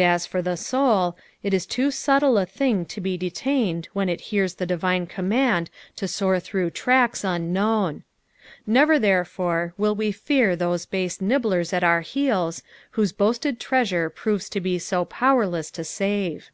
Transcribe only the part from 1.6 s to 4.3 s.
too subtle b thing to be detained when it